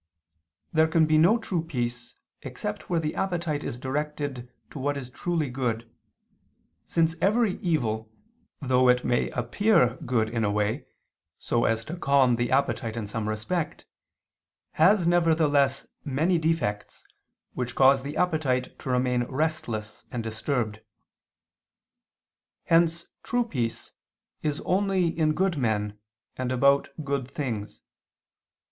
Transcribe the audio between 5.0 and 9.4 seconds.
truly good, since every evil, though it may